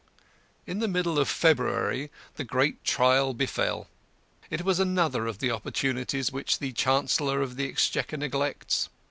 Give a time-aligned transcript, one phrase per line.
[0.65, 3.87] In the middle of February, the great trial befell.
[4.49, 8.89] It was another of the opportunities which the Chancellor of the Exchequer neglects.